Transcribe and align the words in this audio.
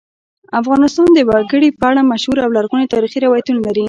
افغانستان 0.59 1.07
د 1.13 1.19
وګړي 1.29 1.69
په 1.79 1.83
اړه 1.89 2.01
مشهور 2.11 2.37
او 2.41 2.49
لرغوني 2.57 2.85
تاریخی 2.93 3.19
روایتونه 3.25 3.59
لري. 3.67 3.79